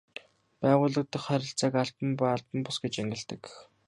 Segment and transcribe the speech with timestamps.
[0.61, 3.43] Байгууллага дахь харилцааг албан ба албан бус гэж ангилдаг.